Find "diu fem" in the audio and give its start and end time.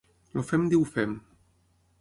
0.71-1.15